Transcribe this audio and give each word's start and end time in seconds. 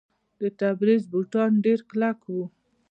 د 0.39 0.41
تبریز 0.59 1.03
بوټان 1.11 1.51
ډیر 1.65 1.79
کلک 1.89 2.17
دي. 2.27 2.41